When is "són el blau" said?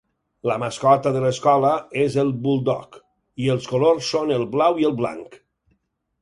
4.15-4.83